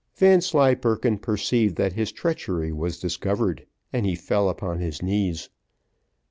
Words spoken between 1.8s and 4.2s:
his treachery was discovered, and he